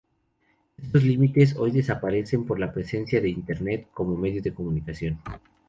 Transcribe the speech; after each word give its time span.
Estos 0.81 1.03
límites 1.03 1.55
hoy 1.57 1.69
desaparecen 1.69 2.43
por 2.47 2.59
la 2.59 2.73
presencia 2.73 3.21
de 3.21 3.29
Internet 3.29 3.89
como 3.93 4.17
medio 4.17 4.41
de 4.41 4.51
comunicación. 4.51 5.19